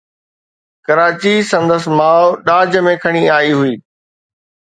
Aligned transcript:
ڪراچي 0.85 1.33
سندس 1.51 1.83
ماءُ 1.97 2.25
ڏاج 2.47 2.71
۾ 2.85 2.93
کڻي 3.03 3.23
آئي 3.37 3.51
هئي. 3.59 3.73